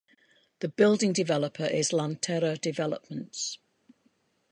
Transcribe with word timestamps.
The 0.61 0.67
building 0.67 1.13
developer 1.13 1.65
is 1.67 1.91
Lanterra 1.91 2.59
Developments. 2.59 3.59